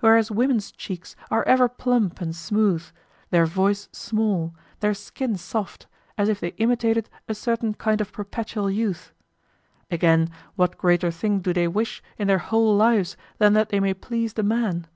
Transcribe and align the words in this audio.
Whereas 0.00 0.30
women's 0.30 0.72
cheeks 0.72 1.14
are 1.30 1.42
ever 1.42 1.68
plump 1.68 2.22
and 2.22 2.34
smooth, 2.34 2.86
their 3.28 3.44
voice 3.44 3.90
small, 3.92 4.54
their 4.80 4.94
skin 4.94 5.36
soft, 5.36 5.86
as 6.16 6.30
if 6.30 6.40
they 6.40 6.54
imitated 6.56 7.10
a 7.28 7.34
certain 7.34 7.74
kind 7.74 8.00
of 8.00 8.10
perpetual 8.10 8.70
youth. 8.70 9.12
Again, 9.90 10.30
what 10.56 10.78
greater 10.78 11.10
thing 11.10 11.40
do 11.40 11.52
they 11.52 11.68
wish 11.68 12.02
in 12.16 12.28
their 12.28 12.38
whole 12.38 12.78
lives 12.78 13.14
than 13.36 13.52
that 13.52 13.68
they 13.68 13.78
may 13.78 13.92
please 13.92 14.32
the 14.32 14.42
man? 14.42 14.86